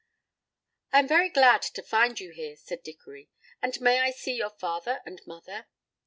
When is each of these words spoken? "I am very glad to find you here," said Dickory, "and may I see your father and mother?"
"I 0.91 0.97
am 0.97 1.07
very 1.07 1.29
glad 1.29 1.61
to 1.61 1.83
find 1.83 2.19
you 2.19 2.31
here," 2.31 2.55
said 2.55 2.81
Dickory, 2.81 3.29
"and 3.61 3.79
may 3.79 3.99
I 3.99 4.09
see 4.09 4.33
your 4.33 4.49
father 4.49 5.03
and 5.05 5.21
mother?" 5.27 5.67